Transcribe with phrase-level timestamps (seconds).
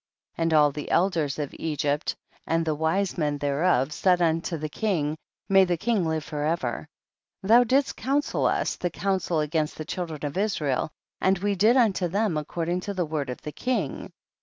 [0.37, 0.43] 12.
[0.43, 2.15] And all the elders of Egypt
[2.47, 5.15] and the wise men thereof said unto the king,
[5.47, 6.87] may the king live forever;
[7.43, 10.89] thou didst counsel vis the counsel against the children of Israel,
[11.21, 14.11] and we did unto them according to the word of the king.